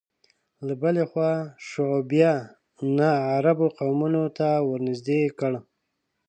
[0.67, 1.31] له بلې خوا
[1.67, 2.33] شعوبیه
[2.97, 5.53] ناعربو قومونو ته ورنژدې کړ